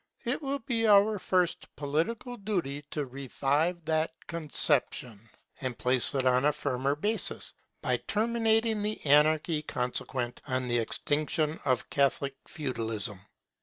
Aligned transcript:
It 0.25 0.41
will 0.41 0.57
be 0.57 0.87
our 0.87 1.19
first 1.19 1.67
political 1.75 2.35
duty 2.35 2.81
to 2.89 3.05
revive 3.05 3.85
that 3.85 4.09
conception, 4.25 5.21
and 5.61 5.77
place 5.77 6.15
it 6.15 6.25
on 6.25 6.43
a 6.45 6.51
firmer 6.51 6.95
basis, 6.95 7.53
by 7.83 7.97
terminating 7.97 8.81
the 8.81 8.99
anarchy 9.05 9.61
consequent 9.61 10.41
on 10.47 10.67
the 10.67 10.79
extinction 10.79 11.59
of 11.65 11.91
Catholic 11.91 12.35
Feudalism. 12.47 13.19